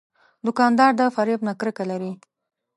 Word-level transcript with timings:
دوکاندار 0.45 0.91
د 0.99 1.01
فریب 1.15 1.39
نه 1.47 1.53
کرکه 1.59 1.83
لري. 1.91 2.11